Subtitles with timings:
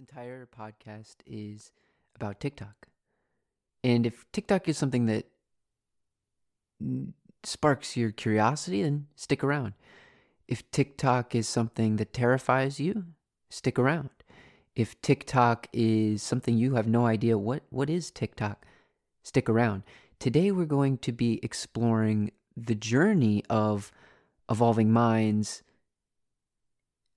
[0.00, 1.72] entire podcast is
[2.16, 2.88] about TikTok.
[3.84, 5.26] And if TikTok is something that
[7.44, 9.74] sparks your curiosity, then stick around.
[10.48, 13.04] If TikTok is something that terrifies you,
[13.50, 14.08] stick around.
[14.74, 18.64] If TikTok is something you have no idea what what is TikTok,
[19.22, 19.82] stick around.
[20.18, 23.92] Today we're going to be exploring the journey of
[24.48, 25.62] evolving minds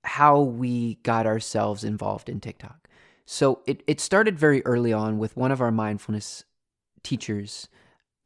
[0.03, 2.89] how we got ourselves involved in TikTok.
[3.25, 6.43] So it, it started very early on with one of our mindfulness
[7.03, 7.69] teachers,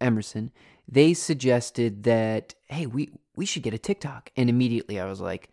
[0.01, 0.51] Emerson.
[0.87, 4.31] They suggested that, hey, we, we should get a TikTok.
[4.35, 5.49] And immediately I was like,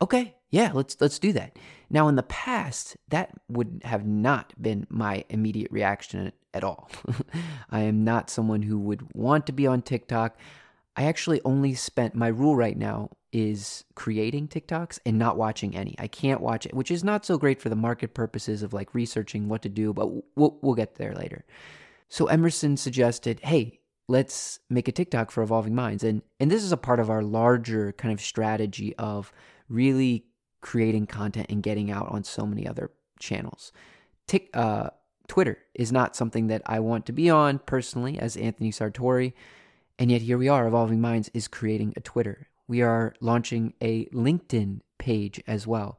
[0.00, 1.58] okay, yeah, let's let's do that.
[1.90, 6.90] Now in the past, that would have not been my immediate reaction at all.
[7.70, 10.38] I am not someone who would want to be on TikTok.
[10.96, 15.94] I actually only spent my rule right now is creating TikToks and not watching any.
[15.98, 18.94] I can't watch it, which is not so great for the market purposes of like
[18.94, 21.44] researching what to do, but we'll, we'll get there later.
[22.08, 26.02] So Emerson suggested, hey, let's make a TikTok for Evolving Minds.
[26.02, 29.32] And, and this is a part of our larger kind of strategy of
[29.68, 30.24] really
[30.62, 33.70] creating content and getting out on so many other channels.
[34.26, 34.90] Tick, uh,
[35.28, 39.34] Twitter is not something that I want to be on personally as Anthony Sartori.
[39.98, 42.48] And yet here we are, Evolving Minds is creating a Twitter.
[42.68, 45.98] We are launching a LinkedIn page as well.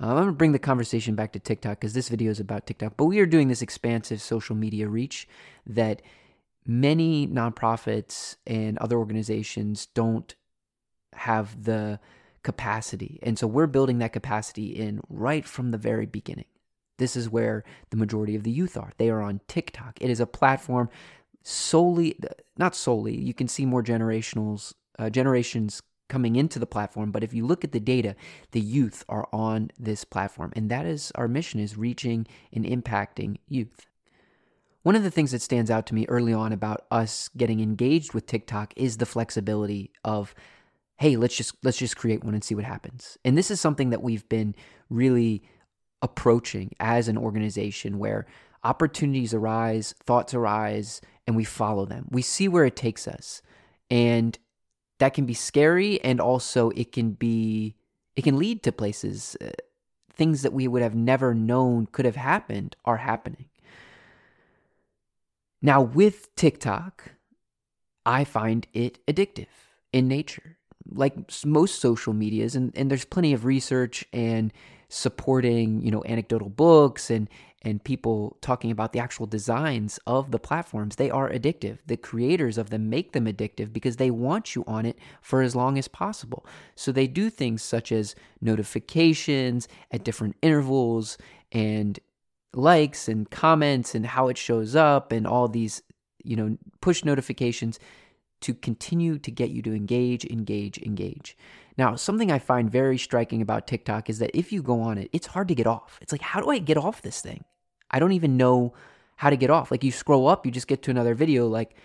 [0.00, 2.66] Uh, I'm going to bring the conversation back to TikTok because this video is about
[2.66, 5.26] TikTok, but we are doing this expansive social media reach
[5.66, 6.02] that
[6.66, 10.34] many nonprofits and other organizations don't
[11.14, 11.98] have the
[12.42, 13.18] capacity.
[13.22, 16.44] And so we're building that capacity in right from the very beginning.
[16.98, 18.92] This is where the majority of the youth are.
[18.98, 19.98] They are on TikTok.
[20.00, 20.90] It is a platform
[21.48, 22.18] solely,
[22.56, 27.34] not solely, you can see more generationals, uh, generations coming into the platform but if
[27.34, 28.16] you look at the data
[28.52, 33.36] the youth are on this platform and that is our mission is reaching and impacting
[33.46, 33.86] youth.
[34.82, 38.14] One of the things that stands out to me early on about us getting engaged
[38.14, 40.34] with TikTok is the flexibility of
[40.96, 43.18] hey let's just let's just create one and see what happens.
[43.24, 44.54] And this is something that we've been
[44.88, 45.42] really
[46.00, 48.26] approaching as an organization where
[48.64, 52.06] opportunities arise thoughts arise and we follow them.
[52.10, 53.42] We see where it takes us.
[53.90, 54.38] And
[54.98, 57.76] that can be scary and also it can be
[58.16, 59.50] it can lead to places uh,
[60.12, 63.44] things that we would have never known could have happened are happening.
[65.62, 67.12] Now with TikTok,
[68.04, 69.46] I find it addictive
[69.92, 70.56] in nature.
[70.90, 71.14] Like
[71.44, 74.52] most social medias and and there's plenty of research and
[74.88, 77.28] supporting, you know, anecdotal books and
[77.62, 81.78] and people talking about the actual designs of the platforms, they are addictive.
[81.86, 85.56] The creators of them make them addictive because they want you on it for as
[85.56, 86.46] long as possible.
[86.76, 91.18] So they do things such as notifications at different intervals
[91.50, 91.98] and
[92.54, 95.82] likes and comments and how it shows up and all these,
[96.22, 97.80] you know, push notifications
[98.40, 101.36] to continue to get you to engage, engage, engage.
[101.78, 105.08] Now, something I find very striking about TikTok is that if you go on it,
[105.12, 105.98] it's hard to get off.
[106.02, 107.44] It's like, how do I get off this thing?
[107.88, 108.74] I don't even know
[109.14, 109.70] how to get off.
[109.70, 111.46] Like you scroll up, you just get to another video.
[111.46, 111.76] Like,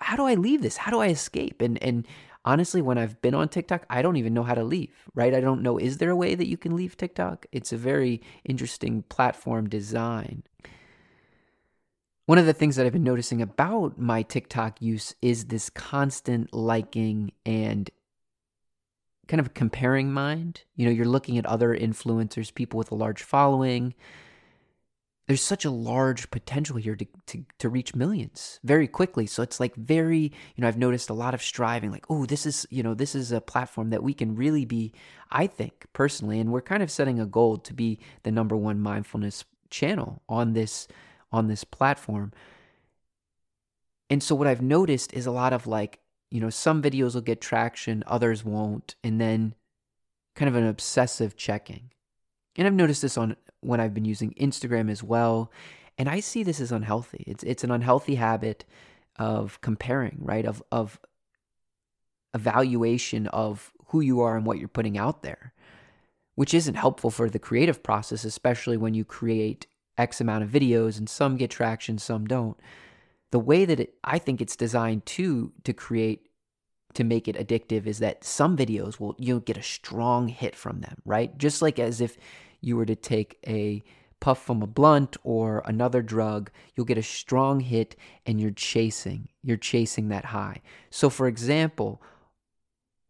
[0.00, 0.78] how do I leave this?
[0.78, 1.60] How do I escape?
[1.60, 2.06] And and
[2.46, 4.96] honestly, when I've been on TikTok, I don't even know how to leave.
[5.14, 5.34] Right?
[5.34, 5.76] I don't know.
[5.76, 7.44] Is there a way that you can leave TikTok?
[7.52, 10.44] It's a very interesting platform design.
[12.24, 16.54] One of the things that I've been noticing about my TikTok use is this constant
[16.54, 17.90] liking and
[19.30, 20.62] kind of comparing mind.
[20.74, 23.94] You know, you're looking at other influencers, people with a large following.
[25.28, 29.26] There's such a large potential here to, to, to reach millions very quickly.
[29.26, 32.44] So it's like very, you know, I've noticed a lot of striving, like, oh, this
[32.44, 34.92] is, you know, this is a platform that we can really be,
[35.30, 38.80] I think personally, and we're kind of setting a goal to be the number one
[38.80, 40.88] mindfulness channel on this
[41.30, 42.32] on this platform.
[44.10, 45.99] And so what I've noticed is a lot of like
[46.30, 49.54] you know, some videos will get traction, others won't, and then
[50.34, 51.90] kind of an obsessive checking.
[52.56, 55.50] And I've noticed this on when I've been using Instagram as well,
[55.98, 57.24] and I see this as unhealthy.
[57.26, 58.64] It's it's an unhealthy habit
[59.16, 60.46] of comparing, right?
[60.46, 61.00] Of of
[62.32, 65.52] evaluation of who you are and what you're putting out there,
[66.36, 69.66] which isn't helpful for the creative process, especially when you create
[69.98, 72.56] X amount of videos and some get traction, some don't
[73.30, 76.26] the way that it, I think it's designed to to create
[76.94, 80.80] to make it addictive is that some videos will you'll get a strong hit from
[80.80, 81.36] them, right?
[81.38, 82.16] Just like as if
[82.60, 83.82] you were to take a
[84.20, 87.96] puff from a blunt or another drug, you'll get a strong hit
[88.26, 89.28] and you're chasing.
[89.42, 90.60] You're chasing that high.
[90.90, 92.02] So for example,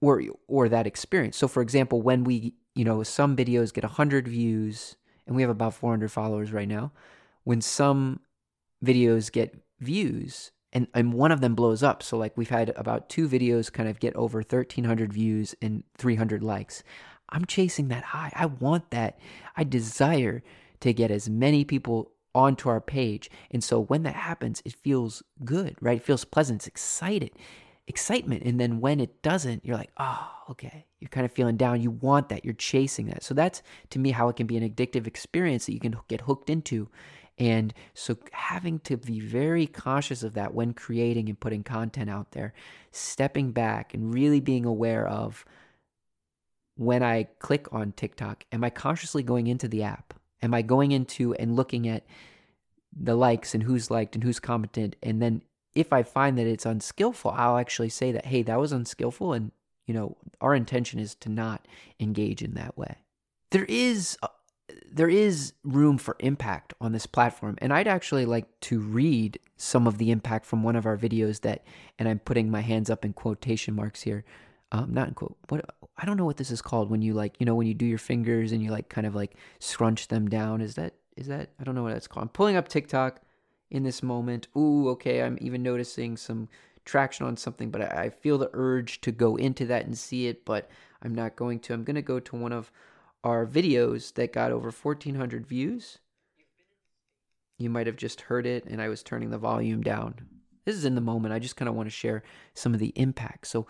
[0.00, 1.36] or or that experience.
[1.36, 4.96] So for example, when we, you know, some videos get 100 views
[5.26, 6.92] and we have about 400 followers right now.
[7.44, 8.20] When some
[8.84, 13.08] videos get views and, and one of them blows up, so like we've had about
[13.08, 16.84] two videos kind of get over 1,300 views and 300 likes.
[17.28, 18.32] I'm chasing that high.
[18.34, 19.18] I want that.
[19.56, 20.42] I desire
[20.80, 23.30] to get as many people onto our page.
[23.50, 25.96] And so when that happens, it feels good, right?
[25.96, 26.60] It feels pleasant.
[26.60, 27.32] It's excited,
[27.88, 28.44] excitement.
[28.44, 30.86] And then when it doesn't, you're like, oh, okay.
[31.00, 31.80] You're kind of feeling down.
[31.80, 32.44] You want that.
[32.44, 33.24] You're chasing that.
[33.24, 36.20] So that's to me how it can be an addictive experience that you can get
[36.22, 36.88] hooked into.
[37.40, 42.32] And so having to be very cautious of that when creating and putting content out
[42.32, 42.52] there,
[42.92, 45.46] stepping back and really being aware of
[46.76, 50.12] when I click on TikTok, am I consciously going into the app?
[50.42, 52.04] Am I going into and looking at
[52.94, 54.96] the likes and who's liked and who's commented?
[55.02, 55.40] And then
[55.74, 59.32] if I find that it's unskillful, I'll actually say that, hey, that was unskillful.
[59.32, 59.50] And,
[59.86, 61.66] you know, our intention is to not
[61.98, 62.96] engage in that way.
[63.50, 64.18] There is.
[64.90, 67.56] There is room for impact on this platform.
[67.58, 71.40] And I'd actually like to read some of the impact from one of our videos
[71.42, 71.64] that,
[71.98, 74.24] and I'm putting my hands up in quotation marks here,
[74.72, 75.64] um, not in quote, what
[75.98, 77.84] I don't know what this is called when you like, you know, when you do
[77.84, 80.60] your fingers and you like kind of like scrunch them down.
[80.60, 82.22] Is that is that I don't know what that's called.
[82.22, 83.20] I'm pulling up TikTok
[83.70, 84.48] in this moment.
[84.56, 85.22] Ooh, okay.
[85.22, 86.48] I'm even noticing some
[86.84, 90.26] traction on something, but I, I feel the urge to go into that and see
[90.26, 90.70] it, but
[91.02, 91.74] I'm not going to.
[91.74, 92.72] I'm gonna go to one of
[93.24, 95.98] our videos that got over 1,400 views.
[97.58, 100.14] You might have just heard it, and I was turning the volume down.
[100.64, 101.34] This is in the moment.
[101.34, 102.22] I just kind of want to share
[102.54, 103.46] some of the impact.
[103.46, 103.66] So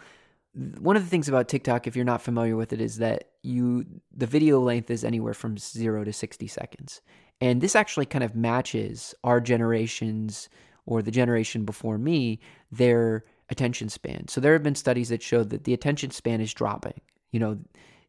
[0.79, 3.85] one of the things about TikTok, if you're not familiar with it, is that you
[4.15, 7.01] the video length is anywhere from zero to 60 seconds.
[7.41, 10.49] And this actually kind of matches our generation's
[10.87, 12.41] or the generation before me,
[12.73, 14.29] their attention span.
[14.29, 17.01] So there have been studies that show that the attention span is dropping.
[17.31, 17.59] You know,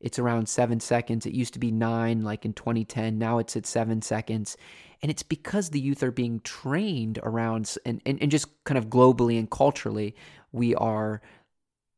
[0.02, 1.26] it's around seven seconds.
[1.26, 3.18] It used to be nine, like in 2010.
[3.18, 4.58] Now it's at seven seconds.
[5.02, 8.88] And it's because the youth are being trained around, and, and, and just kind of
[8.88, 10.16] globally and culturally,
[10.52, 11.22] we are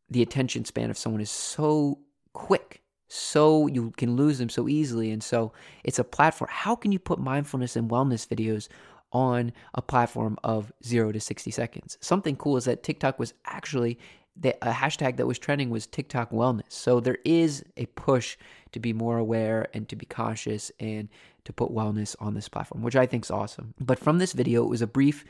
[0.10, 2.00] the attention span of someone is so
[2.34, 5.52] quick so you can lose them so easily and so
[5.84, 8.68] it's a platform how can you put mindfulness and wellness videos
[9.12, 14.00] on a platform of 0 to 60 seconds something cool is that tiktok was actually
[14.36, 18.38] the a hashtag that was trending was tiktok wellness so there is a push
[18.72, 21.10] to be more aware and to be cautious and
[21.46, 24.64] to put wellness on this platform which i think is awesome but from this video
[24.64, 25.24] it was a brief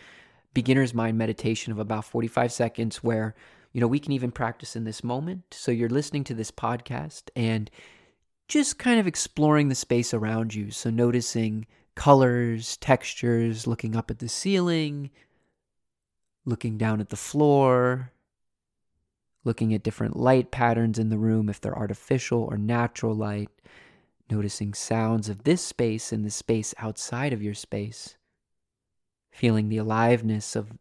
[0.53, 3.35] beginner's mind meditation of about 45 seconds where
[3.73, 5.43] you know, we can even practice in this moment.
[5.51, 7.69] So you're listening to this podcast and
[8.47, 10.69] just kind of exploring the space around you.
[10.69, 11.65] So noticing
[11.95, 15.09] colors, textures, looking up at the ceiling,
[16.45, 18.11] looking down at the floor,
[19.43, 23.49] looking at different light patterns in the room, if they're artificial or natural light,
[24.29, 28.15] noticing sounds of this space and the space outside of your space,
[29.31, 30.71] feeling the aliveness of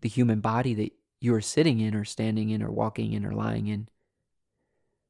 [0.00, 3.32] the human body that you are sitting in or standing in or walking in or
[3.32, 3.88] lying in.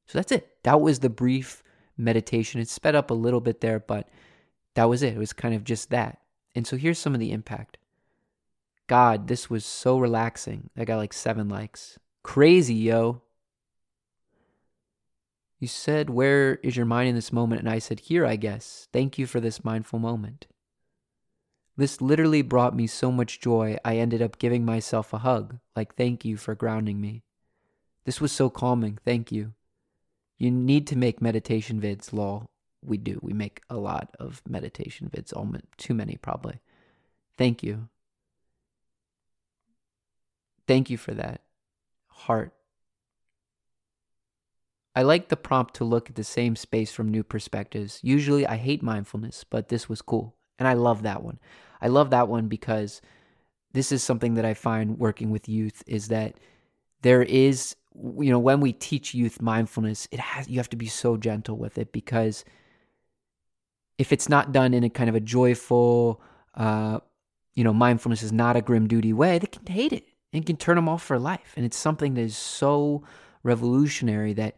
[0.06, 0.58] So that's it.
[0.62, 1.62] That was the brief
[1.96, 2.60] meditation.
[2.60, 4.08] It sped up a little bit there, but
[4.74, 5.14] that was it.
[5.14, 6.18] It was kind of just that.
[6.54, 7.78] And so here's some of the impact.
[8.86, 10.68] God, this was so relaxing.
[10.76, 11.98] I got like seven likes.
[12.22, 13.22] Crazy, yo.
[15.58, 17.60] You said, Where is your mind in this moment?
[17.60, 18.88] And I said, Here, I guess.
[18.92, 20.46] Thank you for this mindful moment.
[21.76, 25.94] This literally brought me so much joy, I ended up giving myself a hug, like
[25.94, 27.22] thank you for grounding me.
[28.04, 29.54] This was so calming, thank you.
[30.38, 32.50] You need to make meditation vids, lol.
[32.84, 33.20] We do.
[33.22, 36.58] We make a lot of meditation vids, almost too many probably.
[37.38, 37.88] Thank you.
[40.66, 41.41] Thank you for that.
[42.22, 42.52] Heart.
[44.94, 47.98] I like the prompt to look at the same space from new perspectives.
[48.02, 50.36] Usually I hate mindfulness, but this was cool.
[50.58, 51.38] And I love that one.
[51.80, 53.00] I love that one because
[53.72, 56.34] this is something that I find working with youth is that
[57.02, 60.86] there is you know when we teach youth mindfulness it has you have to be
[60.86, 62.42] so gentle with it because
[63.98, 66.22] if it's not done in a kind of a joyful
[66.54, 66.98] uh
[67.54, 70.56] you know mindfulness is not a grim duty way they can hate it and can
[70.56, 73.02] turn them off for life and it's something that is so
[73.42, 74.56] revolutionary that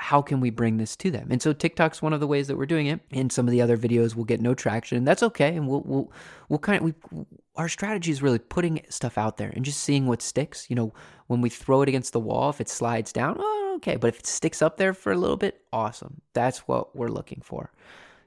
[0.00, 1.28] how can we bring this to them?
[1.30, 3.00] And so TikTok's one of the ways that we're doing it.
[3.12, 5.54] And some of the other videos will get no traction, and that's okay.
[5.54, 6.12] And we'll we'll
[6.48, 7.24] we'll kind of we
[7.56, 10.68] our strategy is really putting stuff out there and just seeing what sticks.
[10.70, 10.94] You know,
[11.26, 13.96] when we throw it against the wall, if it slides down, oh, okay.
[13.96, 16.22] But if it sticks up there for a little bit, awesome.
[16.32, 17.70] That's what we're looking for.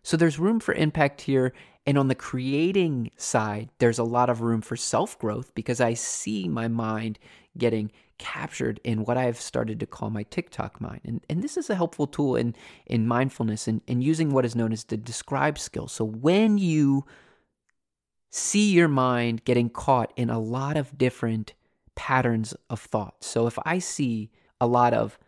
[0.03, 1.53] So there's room for impact here.
[1.85, 5.95] And on the creating side, there's a lot of room for self growth because I
[5.95, 7.19] see my mind
[7.57, 11.01] getting captured in what I've started to call my TikTok mind.
[11.03, 12.55] And, and this is a helpful tool in,
[12.85, 15.87] in mindfulness and, and using what is known as the describe skill.
[15.87, 17.05] So when you
[18.29, 21.53] see your mind getting caught in a lot of different
[21.95, 23.23] patterns of thought.
[23.23, 25.19] So if I see a lot of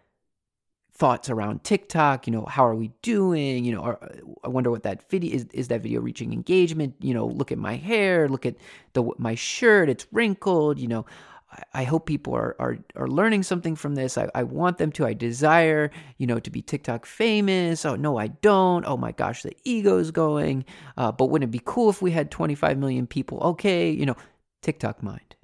[0.96, 3.66] thoughts around TikTok, you know, how are we doing?
[3.66, 4.00] You know, or,
[4.44, 6.96] I wonder what that video is is that video reaching engagement?
[7.02, 8.56] You know, look at my hair, look at
[8.94, 11.06] the my shirt, it's wrinkled, you know.
[11.52, 14.18] I, I hope people are, are are learning something from this.
[14.18, 15.06] I, I want them to.
[15.06, 17.86] I desire, you know, to be TikTok famous.
[17.86, 18.86] Oh no, I don't.
[18.86, 20.66] Oh my gosh, the ego's going.
[20.98, 23.40] Uh, but wouldn't it be cool if we had 25 million people?
[23.40, 24.16] Okay, you know,
[24.62, 25.35] TikTok mind.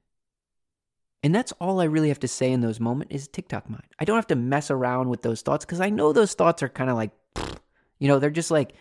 [1.24, 3.86] And that's all I really have to say in those moments is TikTok mind.
[4.00, 6.70] I don't have to mess around with those thoughts because I know those thoughts are
[6.70, 7.12] kind of like,
[8.00, 8.74] you know, they're just like,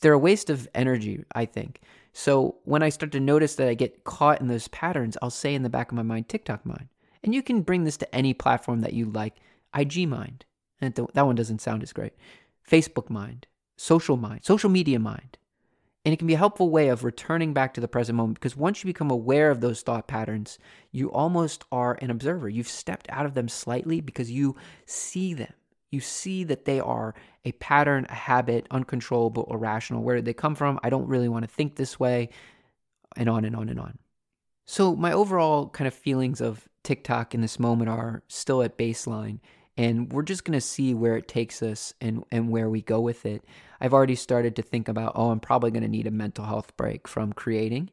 [0.00, 1.80] they're a waste of energy, I think.
[2.12, 5.54] So when I start to notice that I get caught in those patterns, I'll say
[5.54, 6.88] in the back of my mind, TikTok mind.
[7.22, 9.36] And you can bring this to any platform that you like.
[9.74, 10.44] IG mind.
[10.80, 12.12] And that one doesn't sound as great.
[12.68, 15.38] Facebook mind, social mind, social media mind.
[16.04, 18.56] And it can be a helpful way of returning back to the present moment because
[18.56, 20.58] once you become aware of those thought patterns,
[20.92, 22.48] you almost are an observer.
[22.48, 25.52] You've stepped out of them slightly because you see them.
[25.90, 30.02] You see that they are a pattern, a habit, uncontrollable, irrational.
[30.02, 30.78] Where did they come from?
[30.82, 32.30] I don't really want to think this way,
[33.16, 33.98] and on and on and on.
[34.66, 39.38] So, my overall kind of feelings of TikTok in this moment are still at baseline
[39.76, 43.00] and we're just going to see where it takes us and and where we go
[43.00, 43.44] with it.
[43.80, 46.76] I've already started to think about, oh, I'm probably going to need a mental health
[46.76, 47.90] break from creating,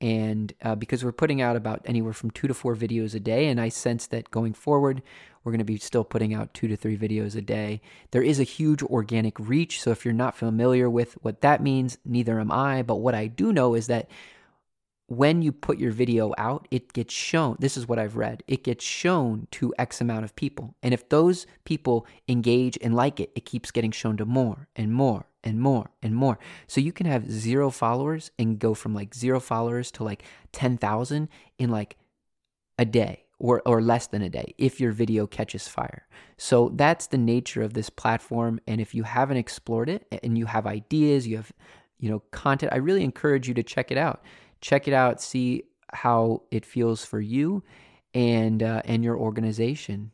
[0.00, 3.48] and uh, because we're putting out about anywhere from two to four videos a day,
[3.48, 5.02] and I sense that going forward,
[5.42, 7.82] we're going to be still putting out two to three videos a day.
[8.12, 11.98] There is a huge organic reach, so if you're not familiar with what that means,
[12.04, 12.82] neither am I.
[12.82, 14.08] But what I do know is that
[15.06, 17.56] when you put your video out, it gets shown.
[17.58, 18.42] This is what I've read.
[18.46, 20.74] It gets shown to X amount of people.
[20.82, 24.92] And if those people engage and like it, it keeps getting shown to more and
[24.92, 26.38] more and more and more.
[26.66, 31.28] So you can have zero followers and go from like zero followers to like 10,000
[31.58, 31.96] in like
[32.78, 36.06] a day or, or less than a day if your video catches fire.
[36.38, 38.58] So that's the nature of this platform.
[38.66, 41.52] And if you haven't explored it and you have ideas, you have,
[41.98, 44.22] you know, content, I really encourage you to check it out
[44.64, 47.62] check it out, see how it feels for you
[48.14, 50.10] and uh, and your organization.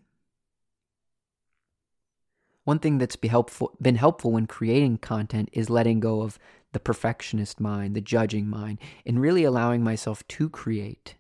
[2.64, 6.38] One thing that's be helpful, been helpful when creating content is letting go of
[6.73, 11.14] the perfectionist mind, the judging mind, and really allowing myself to create.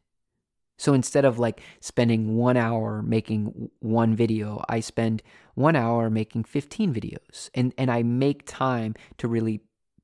[0.76, 5.22] So instead of like spending one hour making one video, I spend
[5.54, 7.50] one hour making 15 videos.
[7.54, 9.60] And, and I make time to really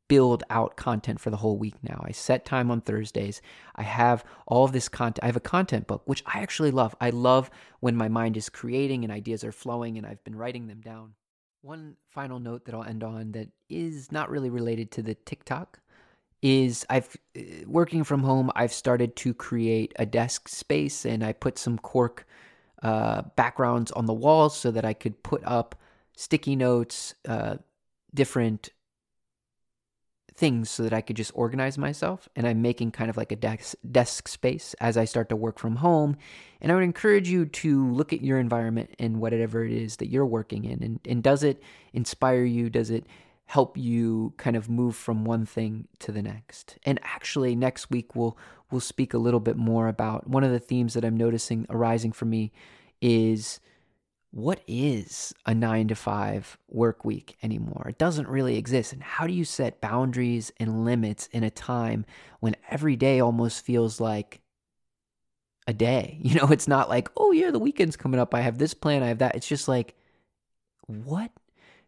[0.08, 2.02] build out content for the whole week now.
[2.06, 3.42] I set time on Thursdays.
[3.74, 5.24] I have all of this content.
[5.24, 6.94] I have a content book, which I actually love.
[7.00, 10.66] I love when my mind is creating and ideas are flowing and I've been writing
[10.66, 11.14] them down.
[11.62, 15.80] One final note that I'll end on that is not really related to the TikTok
[16.42, 21.32] is I've uh, working from home, I've started to create a desk space and I
[21.32, 22.26] put some cork
[22.82, 25.74] uh, backgrounds on the walls so that I could put up
[26.14, 27.56] sticky notes, uh,
[28.14, 28.70] different
[30.36, 32.28] things so that I could just organize myself.
[32.36, 35.58] And I'm making kind of like a desk, desk space as I start to work
[35.58, 36.16] from home.
[36.60, 40.08] And I would encourage you to look at your environment and whatever it is that
[40.08, 40.82] you're working in.
[40.82, 41.62] And, and does it
[41.92, 42.70] inspire you?
[42.70, 43.06] Does it
[43.46, 46.78] help you kind of move from one thing to the next?
[46.84, 48.36] And actually, next week we'll
[48.70, 52.10] we'll speak a little bit more about one of the themes that I'm noticing arising
[52.12, 52.52] for me
[53.00, 53.60] is
[54.30, 57.86] what is a nine to five work week anymore?
[57.88, 58.92] It doesn't really exist.
[58.92, 62.04] And how do you set boundaries and limits in a time
[62.40, 64.40] when every day almost feels like
[65.66, 66.18] a day?
[66.22, 68.34] You know, it's not like, oh, yeah, the weekend's coming up.
[68.34, 69.36] I have this plan, I have that.
[69.36, 69.94] It's just like,
[70.86, 71.30] what?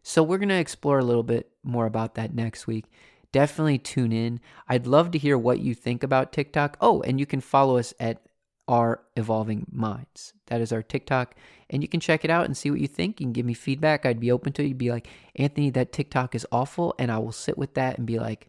[0.01, 2.85] So, we're going to explore a little bit more about that next week.
[3.31, 4.39] Definitely tune in.
[4.67, 6.77] I'd love to hear what you think about TikTok.
[6.81, 8.21] Oh, and you can follow us at
[8.69, 10.33] our evolving minds.
[10.45, 11.33] That is our TikTok.
[11.71, 13.19] And you can check it out and see what you think.
[13.19, 14.05] You can give me feedback.
[14.05, 14.67] I'd be open to it.
[14.67, 16.93] You'd be like, Anthony, that TikTok is awful.
[16.99, 18.47] And I will sit with that and be like,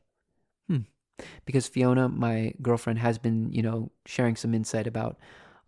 [0.68, 0.80] hmm.
[1.46, 5.18] Because Fiona, my girlfriend, has been, you know, sharing some insight about,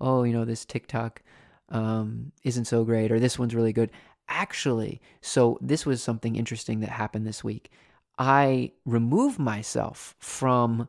[0.02, 1.22] oh, you know, this TikTok
[1.70, 3.90] um, isn't so great or this one's really good.
[4.28, 7.70] Actually, so this was something interesting that happened this week.
[8.18, 10.88] I removed myself from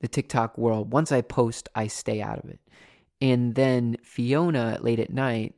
[0.00, 0.92] the TikTok world.
[0.92, 2.60] Once I post, I stay out of it.
[3.20, 5.54] And then Fiona, late at night,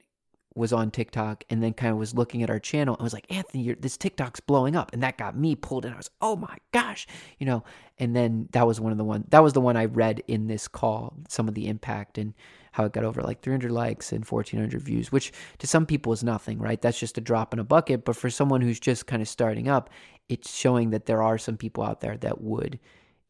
[0.55, 3.31] was on TikTok and then kind of was looking at our channel and was like,
[3.31, 4.93] Anthony, this TikTok's blowing up.
[4.93, 5.93] And that got me pulled in.
[5.93, 7.07] I was, oh my gosh,
[7.39, 7.63] you know,
[7.99, 10.49] and then that was one of the one, that was the one I read in
[10.49, 12.35] this call, some of the impact and
[12.73, 16.25] how it got over like 300 likes and 1400 views, which to some people is
[16.25, 16.83] nothing, right?
[16.83, 18.05] That's just a drop in a bucket.
[18.05, 19.91] But for someone who's just kind of starting up,
[20.29, 22.79] it's showing that there are some people out there that would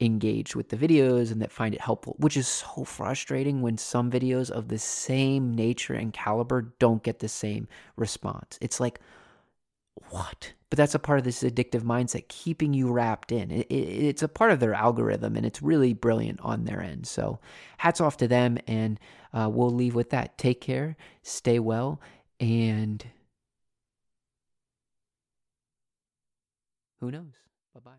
[0.01, 4.11] engage with the videos and that find it helpful, which is so frustrating when some
[4.11, 8.59] videos of the same nature and caliber don't get the same response.
[8.61, 9.01] It's like,
[10.11, 10.53] what?
[10.71, 13.51] But that's a part of this addictive mindset, keeping you wrapped in.
[13.51, 17.07] It, it, it's a part of their algorithm, and it's really brilliant on their end.
[17.07, 17.41] So,
[17.79, 19.01] hats off to them, and
[19.33, 20.39] uh, we'll leave with that.
[20.39, 22.01] Take care, stay well,
[22.39, 23.05] and
[27.01, 27.33] who knows?
[27.75, 27.99] Bye bye.